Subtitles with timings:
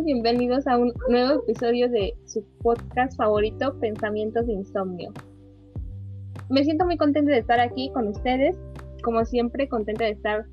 [0.00, 5.12] bienvenidos a un nuevo episodio de su podcast favorito, Pensamientos de Insomnio.
[6.48, 8.56] Me siento muy contenta de estar aquí con ustedes,
[9.04, 10.46] como siempre contenta de estar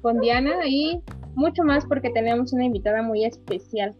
[0.00, 1.02] con Diana y
[1.34, 3.94] mucho más porque tenemos una invitada muy especial.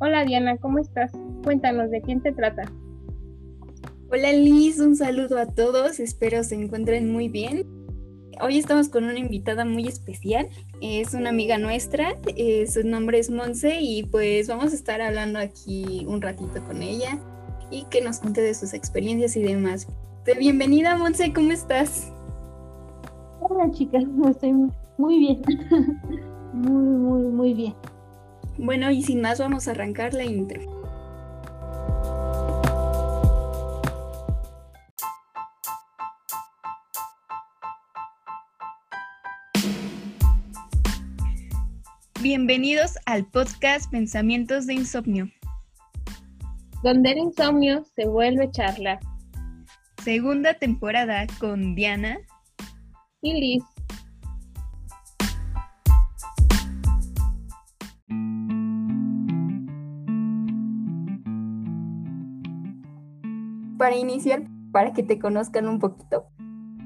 [0.00, 1.12] Hola Diana, ¿cómo estás?
[1.42, 2.70] Cuéntanos de quién te trata.
[4.12, 7.79] Hola Liz, un saludo a todos, espero se encuentren muy bien.
[8.42, 10.48] Hoy estamos con una invitada muy especial,
[10.80, 15.38] es una amiga nuestra, eh, su nombre es Monse y pues vamos a estar hablando
[15.38, 17.18] aquí un ratito con ella
[17.70, 19.88] y que nos cuente de sus experiencias y demás.
[20.38, 22.10] bienvenida Monse, ¿cómo estás?
[23.40, 24.54] Hola chicas, estoy
[24.96, 25.42] muy bien,
[26.54, 27.74] muy, muy, muy bien.
[28.56, 30.79] Bueno, y sin más vamos a arrancar la intro.
[42.22, 45.30] Bienvenidos al podcast Pensamientos de Insomnio.
[46.82, 49.00] Donde el insomnio se vuelve charla.
[50.04, 52.18] Segunda temporada con Diana
[53.22, 53.64] y Liz.
[63.78, 66.26] Para iniciar, para que te conozcan un poquito,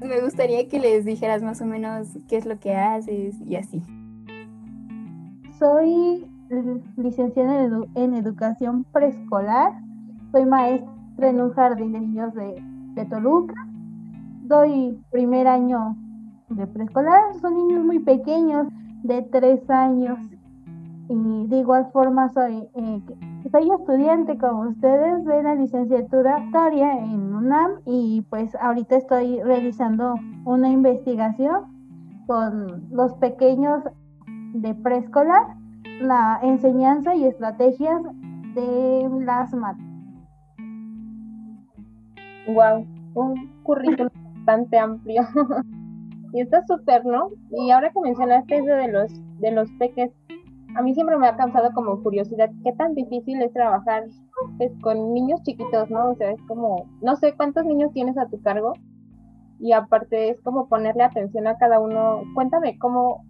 [0.01, 3.83] me gustaría que les dijeras más o menos qué es lo que haces y así.
[5.59, 6.27] Soy
[6.97, 9.73] licenciada en, educación preescolar,
[10.33, 13.55] soy maestra en un jardín de niños de, Toluca,
[14.43, 15.97] doy primer año
[16.49, 18.69] de preescolar, son niños muy pequeños,
[19.03, 20.19] de tres años,
[21.09, 23.03] y de igual forma soy, eh,
[23.53, 27.81] soy estudiante como ustedes de la licenciatura Taria en UNAM.
[27.85, 30.15] Y pues ahorita estoy realizando
[30.47, 31.67] una investigación
[32.27, 33.85] con los pequeños
[34.55, 35.57] de preescolar,
[36.01, 38.03] la enseñanza y estrategias
[38.55, 39.85] de las matas.
[42.47, 45.23] Wow, un currículum bastante amplio.
[46.33, 47.31] y está súper, ¿no?
[47.51, 50.13] Y ahora que mencionaste eso de los, de los peques,
[50.77, 54.05] a mí siempre me ha causado como curiosidad qué tan difícil es trabajar
[54.59, 56.11] pues, con niños chiquitos, ¿no?
[56.11, 58.73] O sea, es como, no sé cuántos niños tienes a tu cargo
[59.61, 62.23] y aparte es como ponerle atención a cada uno.
[62.35, 63.25] Cuéntame cómo,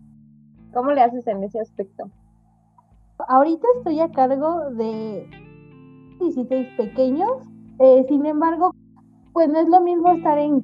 [0.74, 2.10] ¿Cómo le haces en ese aspecto?
[3.28, 5.26] Ahorita estoy a cargo de
[6.20, 7.30] 16 pequeños,
[7.78, 8.74] eh, sin embargo,
[9.32, 10.62] pues no es lo mismo estar en,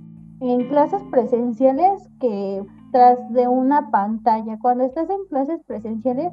[0.68, 4.58] clases presenciales que tras de una pantalla.
[4.58, 6.32] Cuando estás en clases presenciales,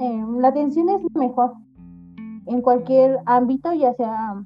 [0.00, 1.52] em, la atención es mejor
[2.46, 4.42] en cualquier ámbito, ya sea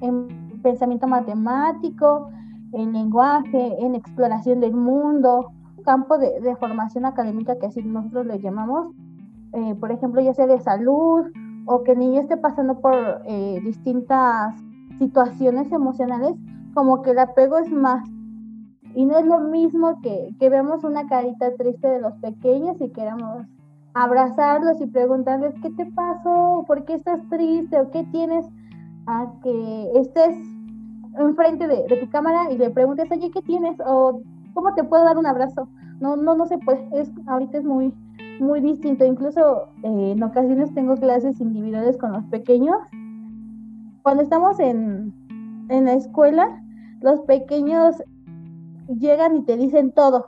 [0.00, 2.28] en pensamiento matemático,
[2.72, 5.52] en lenguaje, en exploración del mundo,
[5.86, 8.88] campo de, formación académica que así nosotros le llamamos,
[9.54, 11.24] eh, por ejemplo, ya sea de salud
[11.64, 14.54] o que el niño esté pasando por eh, distintas
[14.98, 16.34] situaciones emocionales,
[16.74, 18.06] como que el apego es más.
[18.94, 22.90] Y no es lo mismo que, que vemos una carita triste de los pequeños y
[22.90, 23.46] queramos
[23.94, 28.46] abrazarlos y preguntarles qué te pasó, por qué estás triste o qué tienes,
[29.06, 30.36] a que estés
[31.18, 33.78] enfrente de, de tu cámara y le preguntes, oye, ¿qué tienes?
[33.86, 34.20] O
[34.56, 35.68] ¿cómo te puedo dar un abrazo?
[36.00, 36.88] No, no, no se puede,
[37.26, 37.94] ahorita es muy,
[38.40, 39.04] muy distinto.
[39.04, 42.76] Incluso eh, en ocasiones tengo clases individuales con los pequeños.
[44.02, 45.12] Cuando estamos en,
[45.68, 46.62] en la escuela,
[47.02, 48.02] los pequeños
[48.88, 50.26] llegan y te dicen todo,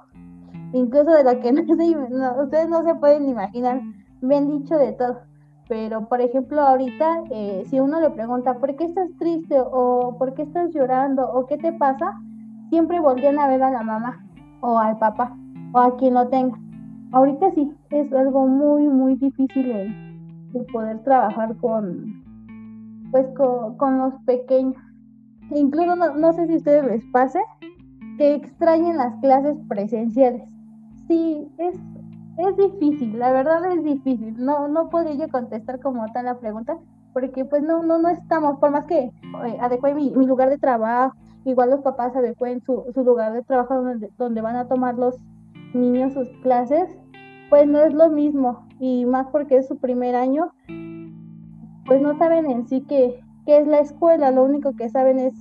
[0.72, 1.52] incluso de lo que
[2.10, 3.80] no, ustedes no se pueden imaginar,
[4.20, 5.20] me han dicho de todo.
[5.68, 9.56] Pero, por ejemplo, ahorita, eh, si uno le pregunta, ¿por qué estás triste?
[9.60, 11.30] o ¿por qué estás llorando?
[11.30, 12.18] o ¿qué te pasa?
[12.70, 14.24] Siempre volvían a ver a la mamá
[14.60, 15.36] o al papá
[15.72, 16.58] o a quien lo tenga.
[17.12, 22.22] Ahorita sí, es algo muy, muy difícil el, poder trabajar con,
[23.10, 23.26] pues,
[23.78, 24.76] con, los pequeños.
[25.54, 27.40] Incluso no, sé si a ustedes les pase
[28.18, 30.42] que extrañen las clases presenciales.
[31.06, 31.74] Sí, es,
[32.36, 34.34] es difícil, la verdad es difícil.
[34.38, 36.76] No, no podría yo contestar como tal la pregunta,
[37.14, 39.10] porque pues no, no, no estamos, por más que
[39.44, 41.16] eh, mi, mi lugar de trabajo,
[41.50, 45.16] igual los papás adecuen su, su lugar de trabajo donde, donde van a tomar los
[45.74, 46.88] niños sus clases,
[47.50, 48.66] pues no es lo mismo.
[48.78, 50.52] Y más porque es su primer año,
[51.86, 54.30] pues no saben en sí qué, qué es la escuela.
[54.30, 55.34] Lo único que saben es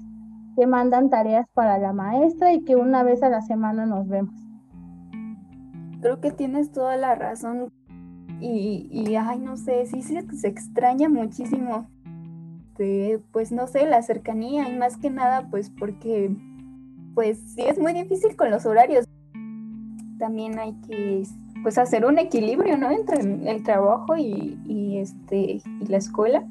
[0.55, 4.33] que mandan tareas para la maestra y que una vez a la semana nos vemos.
[6.01, 7.71] Creo que tienes toda la razón.
[8.39, 11.87] Y, y ay, no sé, sí se, se extraña muchísimo
[12.77, 16.31] este, pues no sé, la cercanía y más que nada pues porque
[17.15, 19.05] pues sí es muy difícil con los horarios.
[20.19, 21.23] También hay que
[21.63, 22.91] pues hacer un equilibrio, ¿no?
[22.91, 26.45] Entre el trabajo y, y, este, y la escuela.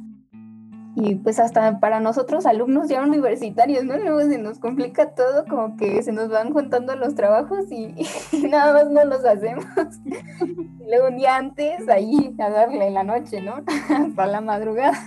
[0.96, 3.96] Y pues hasta para nosotros alumnos ya universitarios, ¿no?
[3.96, 7.94] Luego se nos complica todo, como que se nos van juntando los trabajos y,
[8.48, 9.64] nada más no los hacemos.
[10.88, 13.56] luego un día antes, ahí a darle la noche, ¿no?
[13.88, 14.98] hasta la madrugada.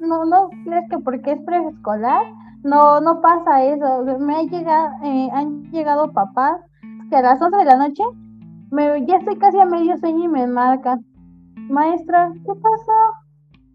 [0.00, 2.22] No, no crees que porque es preescolar,
[2.62, 4.04] no, no pasa eso.
[4.18, 6.60] Me ha llegado, eh, han llegado papás
[7.10, 8.02] que a las 11 de la noche
[8.70, 11.04] me, ya estoy casi a medio sueño y me marcan.
[11.68, 12.92] Maestra, ¿qué pasó?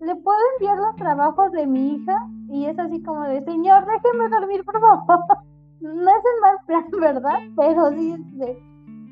[0.01, 2.17] ¿Le puedo enviar los trabajos de mi hija?
[2.49, 5.03] Y es así como de, señor, déjeme dormir, por favor.
[5.81, 7.39] no es el mal plan, ¿verdad?
[7.55, 8.15] Pero sí,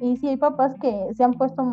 [0.02, 1.64] y sí hay papás que se han puesto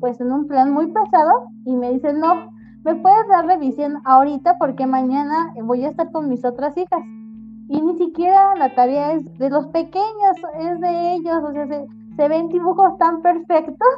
[0.00, 2.50] pues en un plan muy pesado y me dicen, no,
[2.86, 7.02] me puedes dar revisión ahorita porque mañana voy a estar con mis otras hijas.
[7.68, 11.84] Y ni siquiera la tarea es de los pequeños, es de ellos, o sea, se,
[12.16, 13.88] se ven dibujos tan perfectos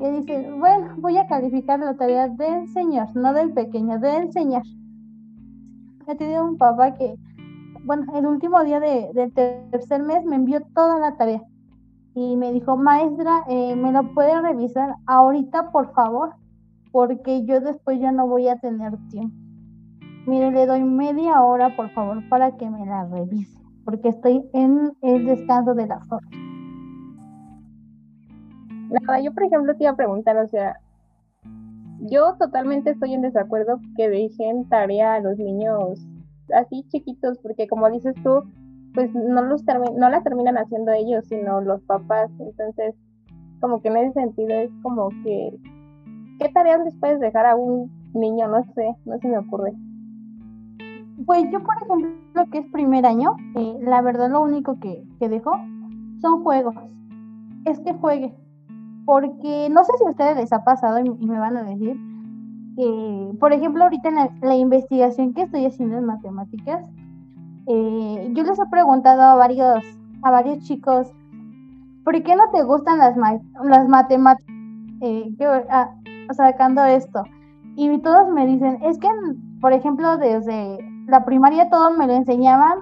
[0.00, 4.62] que dices, bueno, voy a calificar la tarea del señor, no del pequeño, del señor.
[6.08, 7.14] He tenido un papá que,
[7.84, 11.42] bueno, el último día de, del tercer mes me envió toda la tarea
[12.16, 16.34] y me dijo, maestra, eh, ¿me lo puede revisar ahorita, por favor?
[16.96, 19.36] Porque yo después ya no voy a tener tiempo.
[20.26, 24.96] Mire, le doy media hora, por favor, para que me la revise, porque estoy en
[25.02, 26.30] el descanso de las horas.
[28.88, 30.80] Nada, yo por ejemplo te iba a preguntar, o sea,
[32.00, 36.02] yo totalmente estoy en desacuerdo que dejen tarea a los niños
[36.54, 38.42] así chiquitos, porque como dices tú,
[38.94, 42.30] pues no los no la terminan haciendo ellos, sino los papás.
[42.38, 42.94] Entonces,
[43.60, 45.58] como que en ese sentido es como que
[46.38, 48.48] ¿Qué tareas les puedes dejar a un niño?
[48.48, 49.72] No sé, no se me ocurre.
[51.24, 55.28] Pues yo, por ejemplo, que es primer año, eh, la verdad lo único que, que
[55.28, 55.52] dejo
[56.20, 56.74] son juegos.
[57.64, 58.34] Es que juegue.
[59.06, 61.98] Porque no sé si a ustedes les ha pasado y, me van a decir
[63.40, 66.86] por ejemplo, ahorita en la, investigación que estoy haciendo en matemáticas,
[67.66, 69.82] eh, yo les he preguntado a varios,
[70.22, 71.10] a varios chicos,
[72.04, 74.46] ¿por qué no te gustan las, las matemáticas?
[75.00, 75.34] Eh,
[75.70, 75.90] ah,
[76.32, 77.22] sacando esto.
[77.76, 79.08] Y todos me dicen, es que,
[79.60, 82.78] por ejemplo, desde la primaria todos me lo enseñaban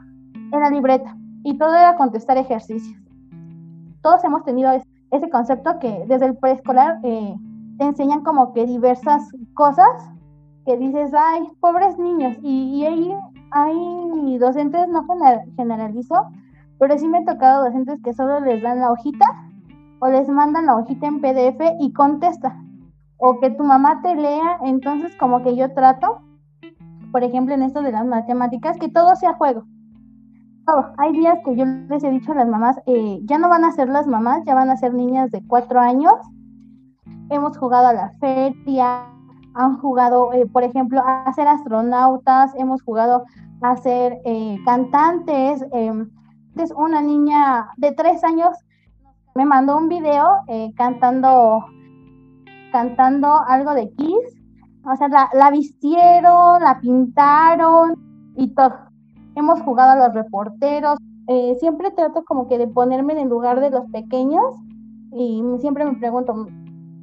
[0.53, 2.97] en la libreta y todo era contestar ejercicios.
[4.03, 4.71] Todos hemos tenido
[5.11, 7.35] ese concepto que desde el preescolar eh,
[7.79, 9.89] te enseñan como que diversas cosas
[10.65, 12.37] que dices, ay, pobres niños.
[12.43, 13.15] Y, y ahí
[13.51, 15.07] hay docentes, no
[15.57, 16.29] generalizo,
[16.79, 19.27] pero sí me he tocado docentes que solo les dan la hojita
[20.01, 22.64] o les mandan la hojita en PDF y contesta
[23.19, 26.21] o que tu mamá te lea, entonces como que yo trato,
[27.13, 29.65] por ejemplo en esto de las matemáticas, que todo sea juego.
[30.97, 33.73] Hay días que yo les he dicho a las mamás, eh, ya no van a
[33.73, 36.15] ser las mamás, ya van a ser niñas de cuatro años.
[37.29, 39.07] Hemos jugado a la feria,
[39.55, 43.25] han jugado, eh, por ejemplo, a ser astronautas, hemos jugado
[43.61, 45.63] a ser eh, cantantes.
[45.73, 48.57] entonces, una niña de tres años
[49.35, 50.27] me mandó un video
[50.77, 51.65] cantando
[52.75, 54.43] cantando algo de Kiss.
[54.85, 57.95] O sea, la, vistieron, la pintaron
[58.37, 58.75] y todo.
[59.37, 60.99] Hemos jugado a los reporteros.
[61.29, 64.57] Eh, siempre trato como que de ponerme en el lugar de los pequeños
[65.13, 66.49] y siempre me pregunto,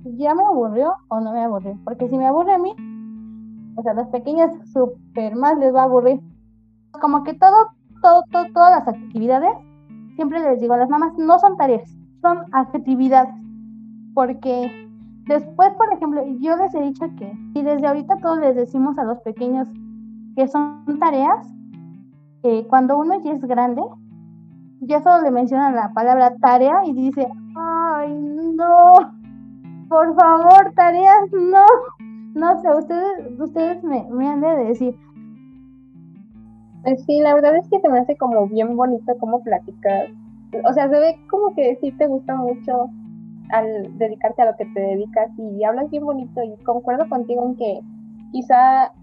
[0.03, 1.79] ¿ya me aburrió o no me aburrió?
[1.85, 2.75] Porque si me aburre a mí,
[3.77, 6.19] o sea, a los pequeños súper más les va a aburrir.
[6.99, 7.69] Como que todo,
[8.01, 9.55] todo, todo, todas las actividades,
[10.17, 11.89] siempre les digo a las mamás, no son tareas,
[12.21, 13.33] son actividades.
[14.13, 14.90] Porque
[15.27, 19.03] Después, por ejemplo, yo les he dicho que y desde ahorita todos les decimos a
[19.03, 19.67] los pequeños
[20.35, 21.47] que son tareas,
[22.69, 23.81] cuando uno ya es grande,
[24.81, 28.13] ya solo le mencionan la palabra tarea y dice, ay,
[28.55, 28.93] no,
[29.87, 31.65] por favor, tareas, no.
[32.33, 34.95] No sé, ustedes, ustedes me, me han de decir.
[36.83, 40.07] Pues sí, la verdad es que se me hace como bien bonito como platicar.
[40.67, 42.89] O sea, se ve como que sí te gusta mucho
[43.51, 47.55] al dedicarte a lo que te dedicas y hablas bien bonito y concuerdo contigo en
[47.55, 47.81] que
[48.31, 48.93] quizá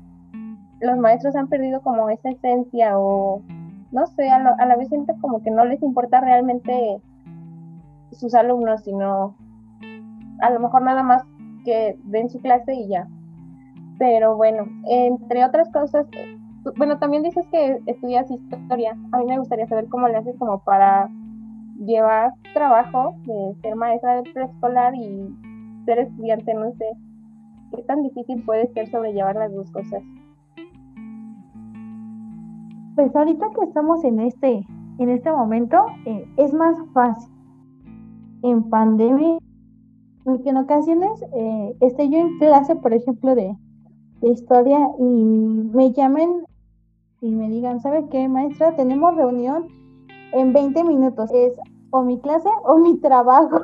[0.81, 3.43] los maestros han perdido como esa esencia o
[3.91, 7.01] no sé, a, la vez siento como que no les importa realmente
[8.13, 9.35] sus alumnos, sino
[10.41, 11.23] a lo mejor nada más
[11.65, 13.09] que den su clase y ya.
[13.99, 16.07] Pero bueno, entre otras cosas,
[16.77, 18.97] bueno, también dices que estudias historia.
[19.13, 21.09] A mí me gustaría saber cómo le haces como para
[21.79, 25.29] llevar trabajo de ser maestra de preescolar y
[25.85, 26.87] ser estudiante, no sé,
[27.75, 30.03] ¿qué tan difícil puede ser sobrellevar las dos cosas?
[32.95, 34.67] Pues ahorita que estamos en este,
[34.99, 37.33] en este momento, eh, es más fácil.
[38.43, 39.39] en pandemia,
[40.45, 43.57] que en ocasiones eh, esté yo en clase, por ejemplo, de,
[44.21, 46.45] de historia y me llamen
[47.21, 48.77] y me digan, ¿sabe qué, maestra?
[48.77, 49.67] Tenemos reunión
[50.33, 51.31] en 20 minutos.
[51.33, 51.59] Es
[51.91, 53.61] o mi clase o mi trabajo.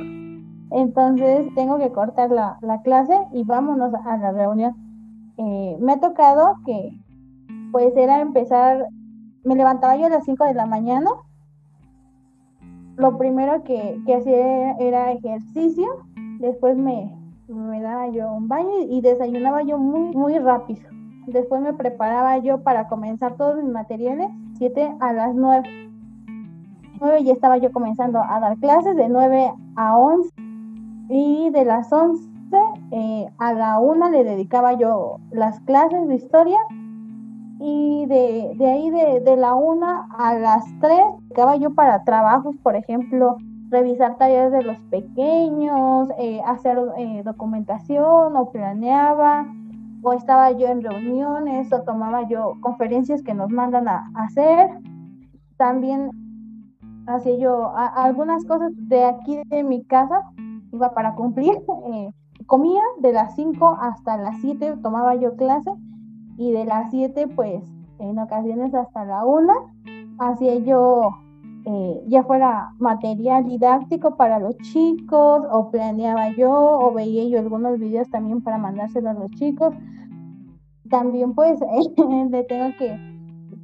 [0.70, 4.74] Entonces tengo que cortar la, clase y vámonos a la reunión.
[5.36, 6.90] Eh, me ha tocado que
[7.72, 8.86] pues era empezar,
[9.44, 11.10] me levantaba yo a las 5 de la mañana.
[12.96, 15.86] Lo primero que, que hacía era ejercicio,
[16.38, 17.12] después me,
[17.48, 20.88] me daba yo un baño y desayunaba yo muy, muy rápido.
[21.26, 24.28] Después me preparaba yo para comenzar todos mis materiales,
[24.58, 25.83] 7 a las 9.
[27.00, 30.30] 9 ya estaba yo comenzando a dar clases, de 9 a 11.
[31.08, 32.28] Y de las 11
[32.92, 36.58] eh, a la 1 le dedicaba yo las clases de historia.
[37.60, 39.86] Y de, de ahí, de, de la 1
[40.18, 43.38] a las 3, dedicaba yo para trabajos, por ejemplo,
[43.70, 49.46] revisar tareas de los pequeños, eh, hacer eh, documentación o planeaba,
[50.02, 54.70] o estaba yo en reuniones o tomaba yo conferencias que nos mandan a, hacer.
[55.56, 56.10] También
[57.06, 60.22] hacía yo algunas cosas de aquí de mi casa,
[60.72, 61.54] iba para cumplir.
[61.86, 62.10] Eh,
[62.46, 65.70] comía de las 5 hasta las 7, tomaba yo clase
[66.36, 67.62] y de las 7 pues
[67.98, 69.52] en ocasiones hasta la 1
[70.18, 71.10] hacía yo
[71.66, 77.78] eh, ya fuera material didáctico para los chicos, o planeaba yo, o veía yo algunos
[77.78, 79.74] videos también para mandárselos a los chicos.
[80.90, 83.13] También pues eh, tengo que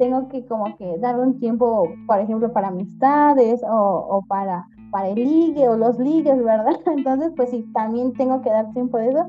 [0.01, 5.17] tengo que como que dar un tiempo, por ejemplo, para amistades o, para, para el
[5.17, 6.75] ligue o los ligues, ¿verdad?
[6.87, 9.29] Entonces, pues sí, también tengo que dar tiempo de eso.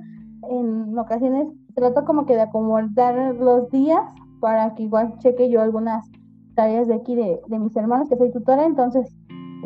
[0.50, 4.02] En ocasiones trato como que de acomodar los días
[4.40, 6.10] para que igual cheque yo algunas
[6.56, 9.14] tareas de aquí de, mis hermanos, que soy tutora, entonces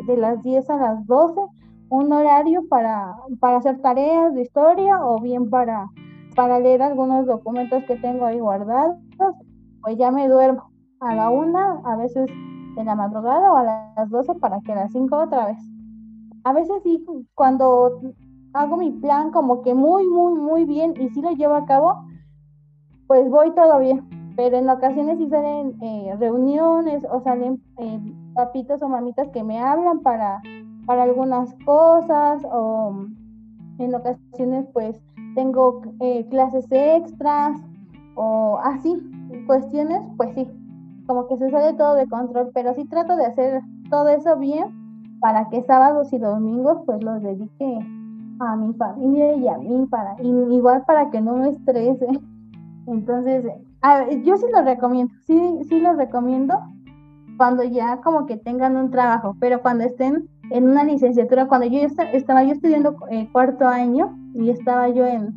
[0.08, 1.40] de las 10 a las 12,
[1.88, 5.88] un horario para, para hacer tareas de historia o bien para,
[6.34, 8.98] para leer algunos documentos que tengo ahí guardados,
[9.82, 12.30] pues ya me duermo a la una, a veces
[12.76, 13.62] en la madrugada o a
[13.96, 15.58] las 12 para que a las 5 otra vez.
[16.44, 18.00] A veces sí, cuando
[18.52, 22.06] hago mi plan como que muy, muy, muy bien y si lo llevo a cabo,
[23.06, 28.00] pues voy todo bien pero en ocasiones sí salen eh, reuniones o salen eh,
[28.34, 30.42] papitos o mamitas que me hablan para,
[30.84, 33.06] para algunas cosas o
[33.78, 35.00] en ocasiones pues
[35.34, 37.58] tengo eh, clases extras
[38.14, 38.94] o así,
[39.46, 40.48] cuestiones pues sí,
[41.06, 44.66] como que se sale todo de control, pero sí trato de hacer todo eso bien
[45.20, 47.78] para que sábados y domingos pues los dedique
[48.38, 52.06] a mi familia y a mí para igual para que no me estrese.
[52.86, 53.44] Entonces,
[54.24, 56.54] yo sí lo recomiendo, sí, sí lo recomiendo
[57.36, 61.80] cuando ya como que tengan un trabajo, pero cuando estén en una licenciatura, cuando yo
[62.12, 65.34] estaba yo estudiando eh, cuarto año y estaba yo en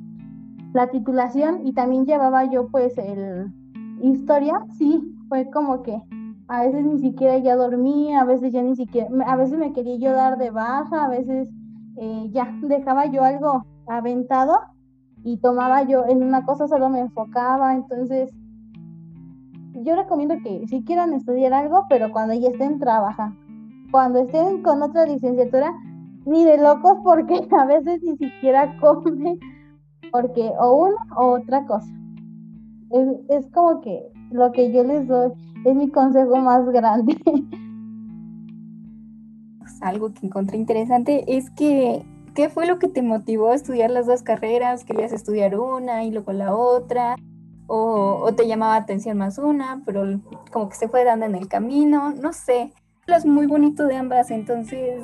[0.73, 3.51] la titulación y también llevaba yo pues el
[4.01, 6.01] historia, sí, fue como que
[6.47, 9.97] a veces ni siquiera ya dormía, a veces ya ni siquiera, a veces me quería
[9.97, 11.49] yo dar de baja, a veces
[11.97, 14.57] eh, ya dejaba yo algo aventado
[15.23, 18.31] y tomaba yo en una cosa solo me enfocaba, entonces
[19.75, 23.37] yo recomiendo que si quieran estudiar algo, pero cuando ya estén trabajando,
[23.91, 25.71] cuando estén con otra licenciatura,
[26.25, 29.39] ni de locos porque a veces ni siquiera comen,
[30.11, 31.93] porque o una o otra cosa.
[32.91, 35.31] Es, es como que lo que yo les doy
[35.65, 37.17] es mi consejo más grande.
[39.81, 42.05] Algo que encontré interesante es que
[42.39, 44.85] ¿Qué fue lo que te motivó a estudiar las dos carreras?
[44.85, 47.15] ¿Querías estudiar una y luego la otra?
[47.67, 50.21] ¿O, te llamaba atención más una, pero
[50.51, 52.13] como que se fue dando en el camino?
[52.13, 52.71] No sé.
[53.07, 55.03] Es muy bonito de ambas, entonces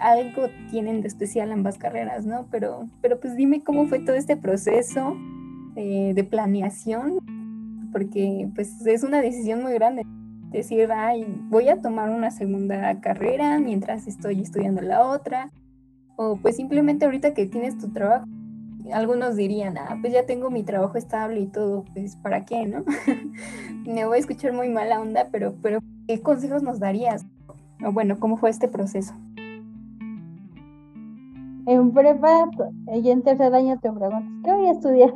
[0.00, 2.46] algo tienen de especial ambas carreras, ¿no?
[2.50, 5.16] Pero, pero pues dime cómo fue todo este proceso
[5.74, 7.18] de, de planeación,
[7.92, 10.04] porque pues es una decisión muy grande
[10.50, 15.50] decir, ay, voy a tomar una segunda carrera mientras estoy estudiando la otra,
[16.16, 18.26] o pues simplemente ahorita que tienes tu trabajo,
[18.92, 22.84] algunos dirían, ah, pues ya tengo mi trabajo estable y todo, pues ¿para qué, no?
[23.86, 27.24] Me voy a escuchar muy mala onda, pero, pero ¿qué consejos nos darías?
[27.84, 29.14] O bueno, ¿cómo fue este proceso?
[31.66, 32.50] En prepa,
[32.92, 35.14] y en tercer año te preguntas, ¿qué voy a estudiar?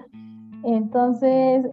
[0.62, 1.66] Entonces,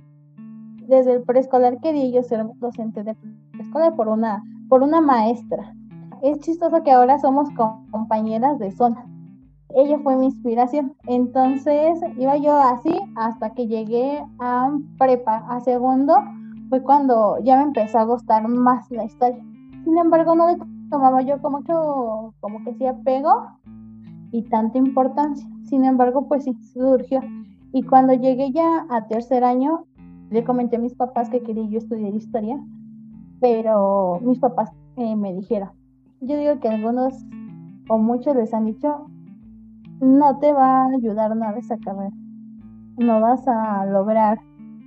[0.88, 3.15] desde el preescolar quería yo ser docente de
[3.51, 5.75] preescolar por una, por una maestra.
[6.21, 7.50] Es chistoso que ahora somos
[7.91, 9.05] compañeras de zona
[9.75, 10.95] ella fue mi inspiración.
[11.07, 16.15] Entonces iba yo así hasta que llegué a prepa, a segundo,
[16.69, 19.43] fue cuando ya me empezó a gustar más la historia.
[19.83, 20.57] Sin embargo, no le
[20.89, 21.73] tomaba yo como que,
[22.39, 23.47] como que sí apego.
[24.33, 25.45] y tanta importancia.
[25.65, 27.19] Sin embargo, pues sí, surgió.
[27.73, 29.85] Y cuando llegué ya a tercer año,
[30.31, 32.57] le comenté a mis papás que quería yo estudiar historia,
[33.39, 35.69] pero mis papás eh, me dijeron,
[36.21, 37.13] yo digo que algunos
[37.89, 39.07] o muchos les han dicho,
[40.00, 42.15] no te va a ayudar nada esa carrera,
[42.97, 44.39] no vas a lograr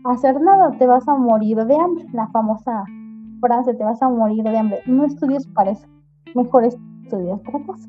[0.05, 2.85] hacer nada, te vas a morir de hambre, la famosa
[3.41, 5.87] frase, te vas a morir de hambre, no estudies para eso,
[6.35, 7.89] mejor estudias otra cosa.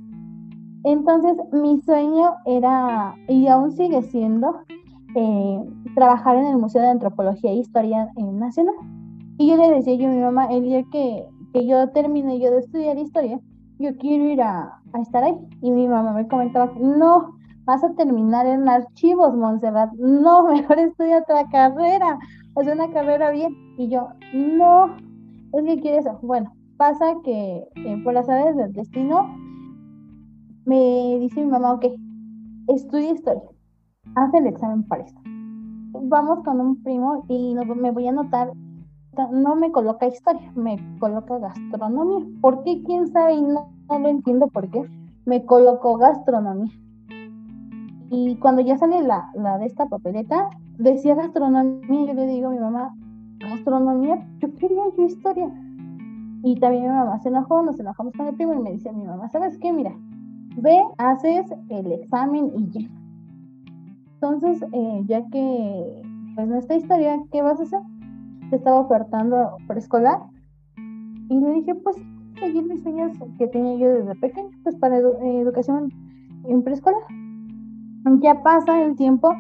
[0.84, 4.60] Entonces mi sueño era, y aún sigue siendo,
[5.16, 5.64] eh,
[5.96, 8.76] trabajar en el Museo de Antropología e Historia Nacional.
[9.38, 12.52] Y yo le decía yo a mi mamá, el día que, que yo termine yo
[12.52, 13.40] de estudiar historia,
[13.80, 15.36] yo quiero ir a, a, estar ahí.
[15.62, 21.20] Y mi mamá me comentaba, no, vas a terminar en archivos, Montserrat, no, mejor estudia
[21.20, 22.20] otra carrera,
[22.58, 23.56] es una carrera bien.
[23.78, 24.98] Y yo, no,
[25.54, 26.20] es que quiero eso.
[26.24, 29.34] Bueno, pasa que eh, por las aves del destino,
[30.66, 31.86] me dice mi mamá, ok,
[32.68, 33.55] estudia historia
[34.16, 35.20] haz el examen para esto.
[36.04, 38.52] Vamos con un primo y me voy a anotar,
[39.32, 42.26] no me coloca historia, me coloca gastronomía.
[42.42, 42.84] ¿Por qué?
[42.84, 43.36] ¿Quién sabe?
[43.36, 44.84] Y no, lo entiendo por qué.
[45.26, 46.72] Me colocó gastronomía.
[48.10, 52.52] Y cuando ya sale la, la de esta papeleta, decía gastronomía, yo le digo a
[52.52, 52.94] mi mamá,
[53.40, 55.50] gastronomía, yo quería yo historia.
[56.44, 59.06] Y también mi mamá se enojó, nos enojamos con el primo y me dice mi
[59.06, 59.74] mamá, ¿sabes qué?
[59.74, 59.96] Mira,
[60.58, 62.90] ve, haces el examen y ya
[64.26, 66.02] entonces, eh, ya que
[66.36, 67.80] pues nuestra historia, ¿qué vas a hacer?
[68.50, 70.20] Se estaba ofertando preescolar
[71.30, 71.96] y le dije, pues
[72.40, 75.92] seguir mis sueños que tenía yo desde pequeño, pues para eh, educación
[76.44, 77.02] en preescolar.
[78.22, 79.34] Ya pasa el tiempo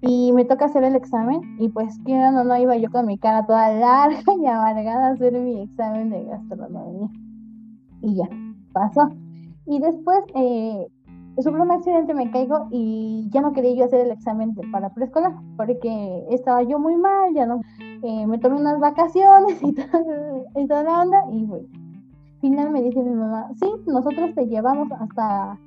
[0.00, 3.18] y me toca hacer el examen y pues que no, no iba yo con mi
[3.18, 7.08] cara toda larga y amargada a hacer mi examen de gastronomía.
[8.02, 8.28] Y ya,
[8.72, 9.10] pasó.
[9.66, 10.86] Y después eh,
[11.38, 15.32] sufro un accidente, me caigo y ya no quería yo hacer el examen para preescolar
[15.56, 17.60] porque estaba yo muy mal, ya no,
[18.02, 21.66] eh, me tomé unas vacaciones y, toda la onda y bueno,
[22.40, 25.58] final me dice mi mamá, sí, nosotros te llevamos hasta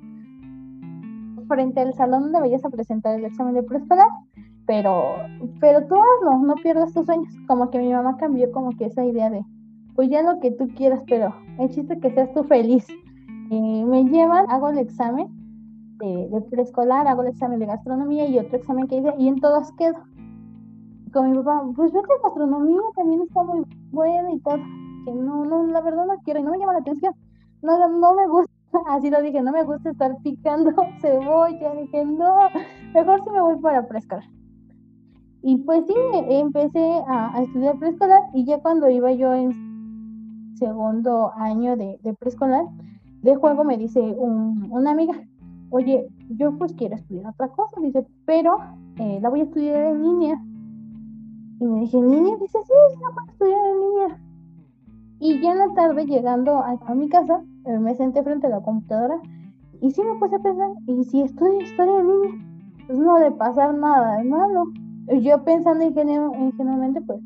[1.48, 4.08] frente al salón donde vayas a presentar el examen de preescolar,
[4.66, 5.14] pero,
[5.60, 9.04] pero tú hazlo, no pierdas tus sueños, como que mi mamá cambió como que esa
[9.04, 9.44] idea de,
[9.94, 12.86] pues ya lo que tú quieras, pero el chiste que seas tú feliz.
[13.48, 15.28] Eh, me llevan, hago el examen
[15.98, 19.72] de, preescolar, hago el examen de gastronomía y otro examen que hice y en todos
[19.72, 19.98] quedo.
[21.12, 24.58] Con mi papá, pues vete a gastronomía, también está muy buena y todo.
[25.04, 27.14] Que no, no, la verdad no quiero y no me llama la atención.
[27.62, 28.52] No, no me gusta,
[28.88, 31.74] así lo dije, no me gusta estar picando cebolla.
[31.74, 32.36] Dije, no,
[32.92, 34.24] mejor si me voy para preescolar.
[35.42, 35.94] Y pues sí,
[36.28, 42.64] empecé a, estudiar preescolar y ya cuando iba yo en segundo año de, de preescolar,
[43.22, 45.14] de juego me dice un, una amiga,
[45.70, 48.56] oye, yo pues quiero estudiar otra cosa, dice, pero
[48.98, 50.42] eh, la voy a estudiar en línea.
[51.60, 52.36] Y me dije, ¿en línea?
[52.36, 54.20] Dice, sí, sí, la puedo estudiar en línea.
[55.18, 58.60] Y ya en la tarde, llegando a, mi casa, eh, me senté frente a la
[58.60, 59.18] computadora
[59.80, 62.30] y sí me puse a pensar, ¿y si estudio historia en línea?
[62.86, 64.64] Pues no de pasar nada de malo.
[65.22, 67.20] Yo pensando ingenuamente, pues,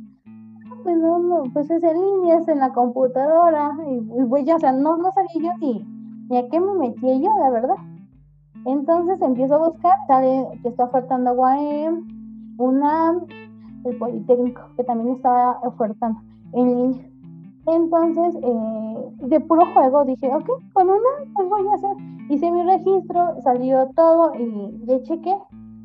[0.85, 4.57] pues no, no, pues es en línea, es en la computadora, y, y pues ya,
[4.57, 5.85] o sea, no, no sabía yo ni,
[6.29, 7.77] ni a qué me metí yo, la verdad.
[8.67, 12.07] Entonces empiezo a buscar, sale que está ofertando UAM,
[12.59, 13.27] UNAM,
[13.85, 16.21] el Politécnico, que también estaba ofertando
[16.53, 17.07] en línea.
[17.67, 21.97] Entonces, eh, de puro juego dije, ok, con una, pues voy a hacer.
[22.29, 25.37] Hice mi registro, salió todo y le chequé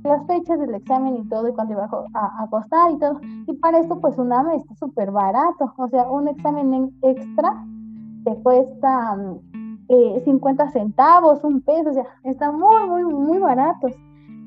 [0.03, 3.19] las fechas del examen y todo, y cuánto iba a, a costar y todo.
[3.47, 5.73] Y para esto, pues UNAM está súper barato.
[5.77, 7.65] O sea, un examen extra
[8.23, 10.23] te cuesta 50 eh,
[10.71, 13.93] centavos, un peso, o sea, están muy, muy, muy baratos.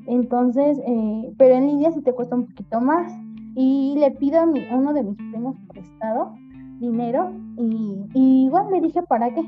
[0.07, 3.13] Entonces, eh, pero en línea sí te cuesta un poquito más.
[3.55, 6.33] Y le pido a, mi, a uno de mis primos prestado
[6.79, 9.43] dinero y, igual le dije para qué.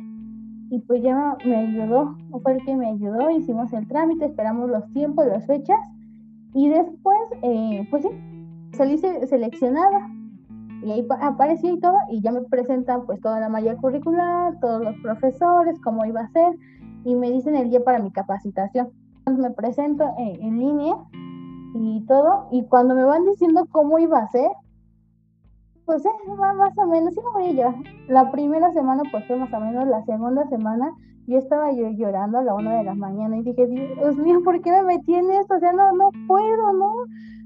[0.70, 4.92] Y pues ya me ayudó, fue el que me ayudó, hicimos el trámite, esperamos los
[4.94, 5.80] tiempos, las fechas.
[6.54, 8.10] Y después, eh, pues sí,
[8.74, 10.10] salí seleccionada
[10.84, 14.84] y ahí apareció y todo, y ya me presentan pues toda la malla curricular, todos
[14.84, 16.58] los profesores, cómo iba a ser,
[17.04, 18.90] y me dicen el día para mi capacitación.
[19.26, 20.96] Me presento en, línea
[21.76, 24.50] y todo, y cuando me van diciendo cómo iba a ser,
[25.86, 26.10] pues eh,
[26.58, 27.76] más o menos, sí me voy a llevar.
[28.08, 30.92] La primera semana pues fue más o menos, la segunda semana
[31.28, 34.62] yo estaba yo llorando a la una de la mañana y dije, Dios mío, ¿por
[34.62, 35.56] qué me metí en esto?
[35.56, 36.94] O sea, no, no puedo, no,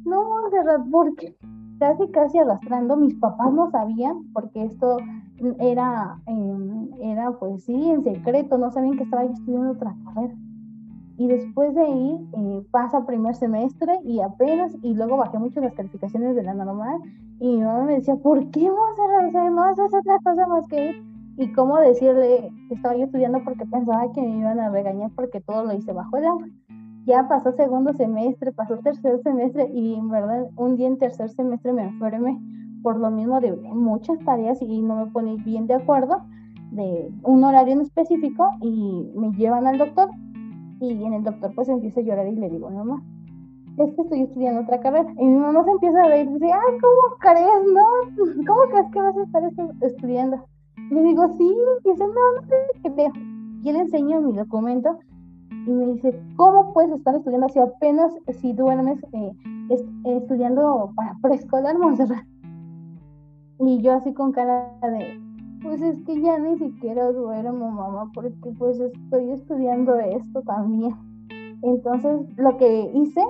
[0.05, 1.35] no, ¿por qué?
[1.79, 2.97] Casi casi arrastrando.
[2.97, 4.97] Mis papás no sabían porque esto
[5.59, 6.19] era,
[7.01, 10.35] era pues sí, en secreto, no sabían que estaba estudiando otra carrera.
[11.17, 15.73] Y después de ahí eh, pasa primer semestre y apenas, y luego bajé mucho las
[15.73, 16.99] calificaciones de la normal.
[17.39, 20.89] Y mi mamá me decía, ¿por qué vamos a no haces otra cosa más que
[20.89, 21.03] ir?
[21.37, 25.41] Y cómo decirle que estaba yo estudiando porque pensaba que me iban a regañar porque
[25.41, 26.47] todo lo hice bajo el agua.
[27.05, 31.71] Ya pasó segundo semestre, pasó tercer semestre y en verdad un día en tercer semestre
[31.71, 32.39] me enfermé
[32.81, 36.23] por lo mismo de muchas tareas y no me pone bien de acuerdo
[36.71, 40.09] de un horario en específico y me llevan al doctor
[40.79, 43.03] y en el doctor pues empieza a llorar y le digo, mamá,
[43.77, 45.11] es que estoy estudiando otra carrera.
[45.19, 48.45] Y mi mamá se empieza a reír y dice, ay, ¿cómo crees, no?
[48.47, 49.43] ¿Cómo crees que vas a estar
[49.81, 50.45] estudiando?
[50.91, 53.11] Le digo, sí, y dice, no, no te.
[53.63, 54.99] Y le enseño mi documento
[55.65, 59.31] y me dice, ¿cómo puedes estar estudiando si apenas si duermes eh,
[60.05, 62.25] estudiando para preescolar, Monserrat?
[63.59, 65.19] Y yo así con cara de,
[65.63, 70.93] pues es que ya ni siquiera duermo, mamá, porque pues estoy estudiando esto también.
[71.61, 73.21] Entonces lo que hice,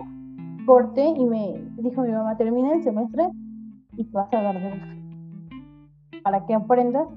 [0.65, 3.29] corté y me dijo mi mamá, termina el semestre
[3.95, 7.07] y te vas a dar de Para que aprendas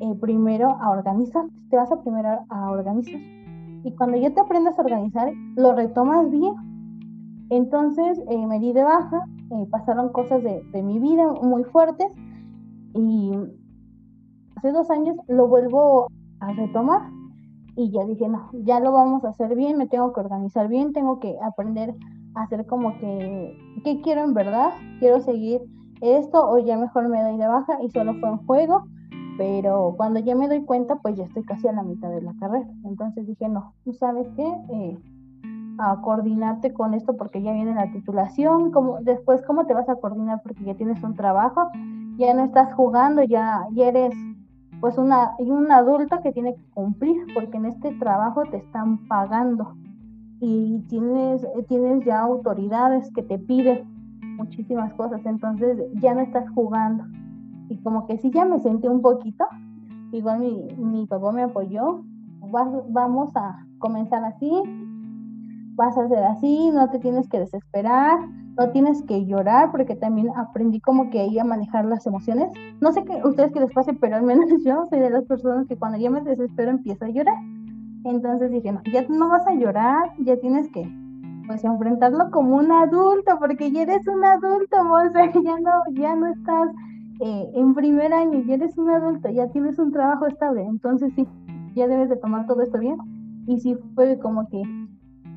[0.00, 3.20] eh, primero a organizar, te vas a primero a organizar.
[3.84, 6.54] Y cuando ya te aprendas a organizar, lo retomas bien.
[7.50, 12.08] Entonces eh, me di de baja, eh, pasaron cosas de, de mi vida muy fuertes
[12.94, 13.32] y
[14.56, 16.08] hace dos años lo vuelvo
[16.40, 17.02] a retomar
[17.78, 20.92] y ya dije, no, ya lo vamos a hacer bien, me tengo que organizar bien,
[20.92, 21.94] tengo que aprender
[22.34, 24.70] a hacer como que, ¿qué quiero en verdad?
[24.98, 25.62] ¿Quiero seguir
[26.00, 28.84] esto o ya mejor me doy de baja y solo fue un juego?
[29.38, 32.34] Pero cuando ya me doy cuenta, pues ya estoy casi a la mitad de la
[32.34, 32.68] carrera.
[32.84, 34.52] Entonces dije, no, ¿tú sabes qué?
[34.70, 34.98] Eh,
[35.78, 39.94] a coordinarte con esto porque ya viene la titulación, como, después cómo te vas a
[39.94, 41.70] coordinar porque ya tienes un trabajo,
[42.16, 44.12] ya no estás jugando, ya, ya eres
[44.80, 49.76] pues una, un adulto que tiene que cumplir, porque en este trabajo te están pagando
[50.40, 53.84] y tienes, tienes ya autoridades que te piden
[54.36, 57.04] muchísimas cosas, entonces ya no estás jugando.
[57.68, 59.44] Y como que sí ya me sentí un poquito,
[60.12, 62.02] igual mi, mi papá me apoyó,
[62.40, 64.50] vamos a comenzar así,
[65.74, 68.18] vas a hacer así, no te tienes que desesperar,
[68.58, 72.50] no tienes que llorar porque también aprendí como que ahí a manejar las emociones.
[72.80, 75.66] No sé qué ustedes qué les pase, pero al menos yo soy de las personas
[75.68, 77.36] que cuando ya me desespero empiezo a llorar.
[78.04, 80.90] Entonces dije, no, ya no vas a llorar, ya tienes que
[81.46, 84.98] pues enfrentarlo como un adulto, porque ya eres un adulto, o
[85.42, 86.68] ya no, ya no estás
[87.20, 91.26] eh, en primer año, ya eres un adulto, ya tienes un trabajo estable, entonces sí,
[91.74, 92.96] ya debes de tomar todo esto bien.
[93.46, 94.62] Y sí fue como que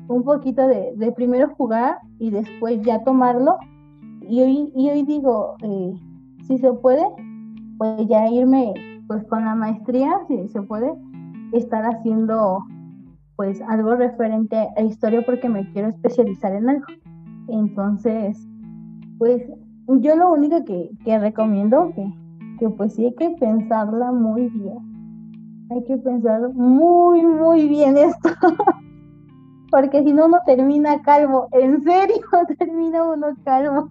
[0.08, 3.56] un poquito de, de primero jugar y después ya tomarlo.
[4.28, 5.94] Y hoy, y hoy digo, eh,
[6.46, 7.04] si se puede,
[7.78, 8.74] pues ya irme
[9.06, 10.92] pues con la maestría, si se puede,
[11.52, 12.64] estar haciendo
[13.36, 16.86] pues algo referente a historia porque me quiero especializar en algo.
[17.48, 18.46] Entonces,
[19.18, 19.42] pues
[19.88, 22.06] yo lo único que, que recomiendo que,
[22.58, 24.78] que pues sí hay que pensarla muy bien.
[25.70, 28.28] Hay que pensar muy, muy bien esto.
[29.72, 32.22] porque si no uno termina calvo, en serio
[32.58, 33.88] termina uno calvo.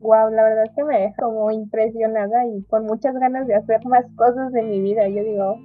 [0.00, 3.84] Wow, la verdad es que me deja como impresionada y con muchas ganas de hacer
[3.84, 5.06] más cosas de mi vida.
[5.08, 5.56] Yo digo,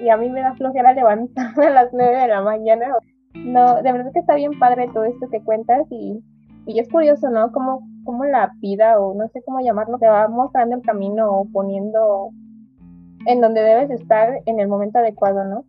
[0.00, 2.86] y a mí me da flojera levantarme a las 9 de la mañana.
[3.34, 6.24] No, de verdad que está bien padre todo esto que cuentas y,
[6.66, 7.52] y es curioso, ¿no?
[7.52, 11.44] Como, como la vida o no sé cómo llamarlo, te va mostrando el camino o
[11.46, 12.30] poniendo
[13.26, 15.64] en donde debes estar en el momento adecuado, ¿no?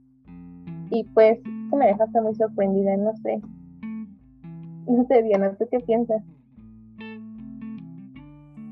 [0.89, 1.39] Y pues
[1.75, 3.41] me dejaste muy sorprendida, no sé.
[4.87, 6.21] No sé, Diana, ¿tú qué piensas?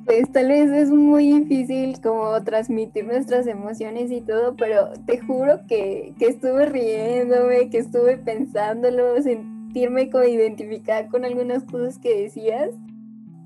[0.05, 5.60] Pues tal vez es muy difícil como transmitir nuestras emociones y todo, pero te juro
[5.67, 9.21] que, que estuve riéndome, que estuve pensándolo,
[9.69, 12.71] sentirme como identificada con algunas cosas que decías.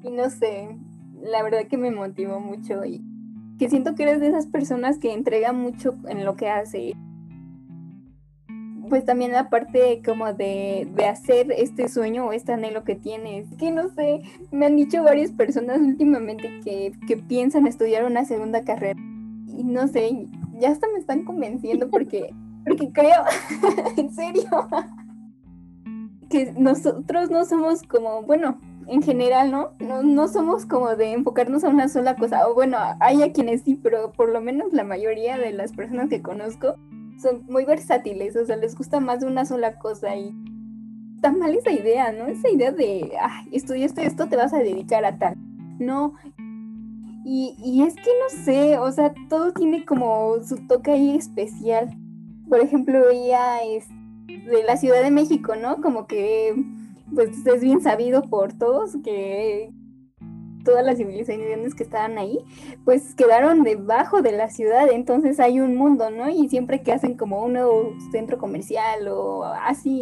[0.04, 0.70] Y no sé,
[1.22, 3.04] la verdad que me motivó mucho y
[3.60, 6.94] que siento que eres de esas personas que entrega mucho en lo que hace
[8.90, 13.48] pues también la parte como de, hacer este sueño o este anhelo que tienes.
[13.58, 18.64] Que no sé, me han dicho varias personas últimamente que, que piensan estudiar una segunda
[18.64, 19.00] carrera.
[19.48, 20.28] Y no sé,
[20.60, 22.36] ya hasta me están convenciendo porque,
[22.68, 23.24] porque creo,
[23.98, 24.44] en serio,
[26.34, 29.74] que nosotros no somos como, bueno, en general, ¿no?
[29.80, 30.02] ¿no?
[30.02, 32.48] No somos como de enfocarnos a una sola cosa.
[32.50, 36.10] O bueno, hay a quienes sí, pero por lo menos la mayoría de las personas
[36.10, 36.76] que conozco
[37.22, 40.36] son muy versátiles, o sea, les gusta más de una sola cosa y
[41.16, 42.26] está mal esa idea, ¿no?
[42.26, 45.36] Esa idea de, ay, estudiaste esto, te vas a dedicar a tal.
[45.78, 46.16] No.
[47.26, 51.96] Y, y es que no sé, o sea, todo tiene como su toque ahí especial.
[52.50, 53.86] Por ejemplo, ella es
[54.28, 55.82] de la Ciudad de México, ¿no?
[55.82, 56.56] Como que
[57.14, 59.72] pues es bien sabido por todos que
[60.64, 62.40] todas las civilizaciones que estaban ahí,
[62.86, 66.30] pues quedaron debajo de la ciudad, entonces hay un mundo, ¿no?
[66.30, 70.02] Y siempre que hacen como un nuevo centro comercial o así,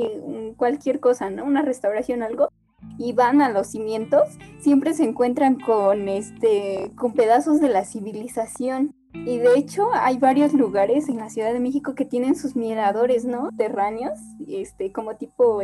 [0.58, 1.46] cualquier cosa, ¿no?
[1.46, 2.50] Una restauración, algo,
[2.98, 8.96] y van a los cimientos, siempre se encuentran con este, con pedazos de la civilización.
[9.14, 13.26] Y de hecho hay varios lugares en la Ciudad de México que tienen sus miradores,
[13.26, 13.50] ¿no?
[13.58, 15.62] Terráneos, este, como tipo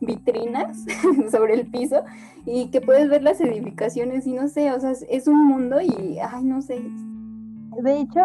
[0.00, 0.84] vitrinas
[1.30, 2.02] sobre el piso
[2.46, 6.18] y que puedes ver las edificaciones y no sé, o sea, es un mundo y,
[6.18, 6.80] ay, no sé.
[7.82, 8.20] De hecho,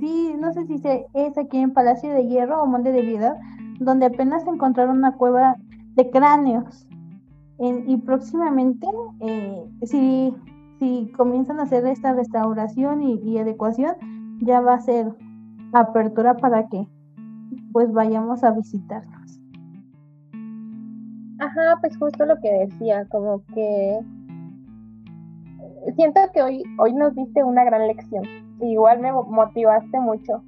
[0.00, 3.36] sí, no sé si se, es aquí en Palacio de Hierro o Monte de Vida,
[3.78, 5.56] donde apenas encontraron una cueva
[5.94, 6.86] de cráneos.
[7.58, 8.86] y próximamente,
[9.20, 10.34] eh, si,
[10.80, 13.94] si comienzan a hacer esta restauración y, adecuación,
[14.40, 15.14] ya va a ser
[15.72, 16.88] apertura para que
[17.72, 19.12] pues vayamos a visitarlo.
[21.38, 24.00] Ajá, pues justo lo que decía, como que
[25.94, 28.24] siento que hoy, hoy nos diste una gran lección.
[28.60, 30.42] Igual me motivaste mucho.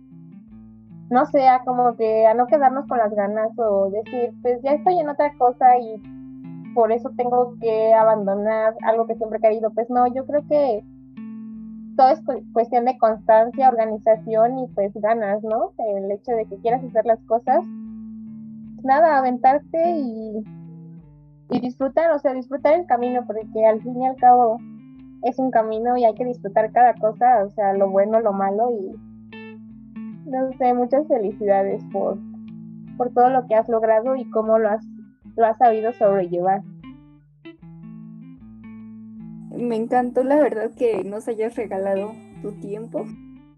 [1.11, 4.99] No sea como que a no quedarnos con las ganas o decir, pues ya estoy
[4.99, 6.01] en otra cosa y
[6.75, 9.71] por eso tengo que abandonar algo que siempre he querido.
[9.71, 10.85] Pues no, yo creo que
[11.97, 15.73] todo es cuestión de constancia, organización y pues ganas, ¿no?
[15.79, 17.65] El hecho de que quieras hacer las cosas.
[18.83, 20.45] Nada, aventarte y
[21.53, 24.59] y disfrutar, o sea, disfrutar el camino, porque al fin y al cabo
[25.23, 28.71] es un camino y hay que disfrutar cada cosa, o sea, lo bueno, lo malo
[28.73, 28.97] y
[30.29, 32.19] no sé, muchas felicidades por,
[32.97, 34.85] por todo lo que has logrado y cómo lo has,
[35.37, 36.63] lo has sabido sobrellevar.
[39.57, 43.07] Me encantó la verdad que nos hayas regalado tu tiempo,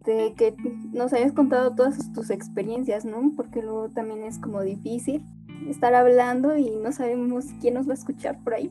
[0.04, 0.54] de que
[0.92, 3.32] nos hayas contado todas tus experiencias, ¿no?
[3.36, 5.24] Porque luego también es como difícil
[5.68, 8.70] estar hablando y no sabemos quién nos va a escuchar por ahí.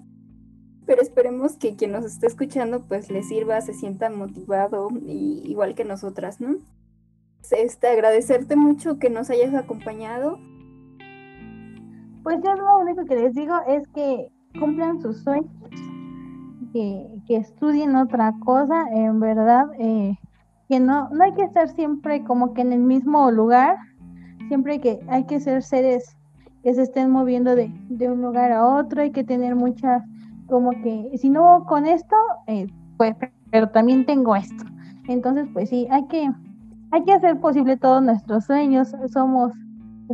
[0.85, 5.75] Pero esperemos que quien nos esté escuchando pues le sirva, se sienta motivado y, igual
[5.75, 6.57] que nosotras, ¿no?
[7.51, 10.39] Este, agradecerte mucho que nos hayas acompañado.
[12.23, 15.51] Pues yo lo único que les digo es que cumplan sus sueños,
[16.71, 20.17] que, que estudien otra cosa, en verdad, eh,
[20.69, 23.75] que no, no hay que estar siempre como que en el mismo lugar,
[24.47, 26.15] siempre que hay que ser seres
[26.63, 27.69] que se estén moviendo de,
[28.09, 30.05] un lugar a otro, hay que tener mucha,
[30.47, 32.15] como que, si no con esto,
[32.47, 33.15] eh, pues,
[33.51, 34.63] pero también tengo esto.
[35.09, 36.31] Entonces, pues sí, hay que,
[36.91, 39.51] hay que hacer posible todos nuestros sueños, somos,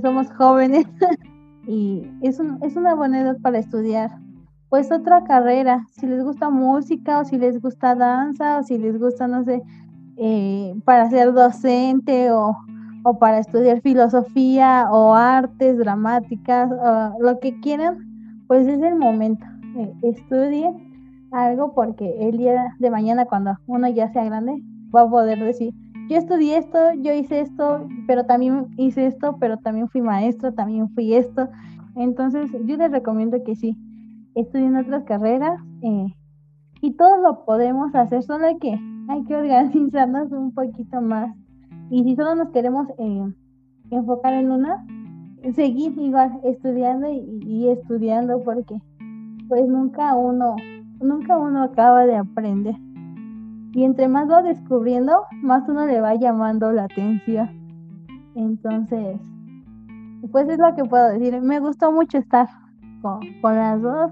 [0.01, 0.87] somos jóvenes
[1.69, 4.09] y es, es una buena edad para estudiar.
[4.69, 8.97] Pues otra carrera, si les gusta música o si les gusta danza o si les
[8.99, 9.61] gusta, no sé,
[10.17, 12.57] eh, para ser docente o,
[13.03, 19.45] o para estudiar filosofía o artes dramáticas, o lo que quieran, pues es el momento.
[19.77, 20.89] Eh, estudien
[21.31, 25.75] algo porque el día de mañana cuando uno ya sea grande va a poder decir,
[26.09, 30.89] yo estudié esto, yo hice esto, pero también hice esto, pero también fui maestro, también
[30.89, 31.47] fui esto.
[31.95, 33.77] Entonces yo les recomiendo que sí,
[34.33, 36.07] estudien otras carreras eh,
[36.81, 41.35] y todos lo podemos hacer, solo que, hay que organizarnos un poquito más
[41.91, 43.33] y si solo nos queremos eh,
[43.91, 44.85] enfocar en una,
[45.53, 48.79] seguir igual estudiando y, estudiando porque
[49.47, 50.55] pues nunca uno,
[51.01, 52.75] nunca uno acaba de aprender.
[53.73, 57.49] Y entre más va descubriendo, más uno le va llamando la atención.
[58.35, 59.19] Entonces,
[60.31, 61.39] pues es lo que puedo decir.
[61.41, 62.47] Me gustó mucho estar
[63.01, 64.11] con, las dos.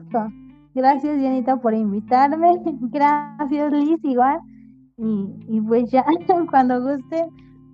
[0.76, 2.62] Gracias, Dianita, por invitarme.
[2.82, 4.40] Gracias, Liz, igual.
[4.98, 6.06] Y, y pues ya,
[6.52, 7.28] cuando guste,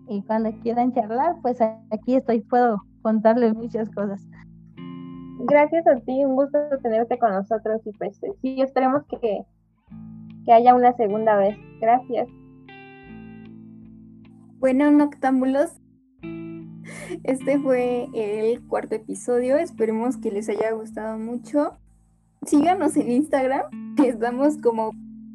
[0.08, 4.26] y cuando quieran charlar, pues aquí estoy, puedo contarles muchas cosas.
[5.46, 9.46] Gracias a ti, un gusto tenerte con nosotros y pues sí, esperemos que,
[10.46, 11.58] que haya una segunda vez.
[11.80, 12.28] Gracias.
[14.60, 15.72] Bueno, noctámbulos,
[17.24, 19.58] este fue el cuarto episodio.
[19.58, 21.78] Esperemos que les haya gustado mucho.
[22.46, 24.92] Síganos en Instagram, estamos como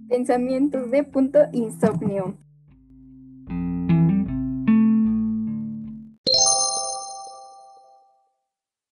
[0.09, 2.37] pensamientos de punto insomnio.